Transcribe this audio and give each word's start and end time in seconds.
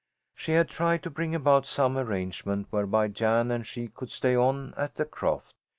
She 0.33 0.53
had 0.53 0.67
tried 0.67 1.03
to 1.03 1.11
bring 1.11 1.35
about 1.35 1.67
some 1.67 1.95
arrangement 1.95 2.65
whereby 2.71 3.07
Jan 3.09 3.51
and 3.51 3.67
she 3.67 3.87
could 3.89 4.09
stay 4.09 4.35
on 4.35 4.73
at 4.75 4.95
the 4.95 5.05
croft. 5.05 5.53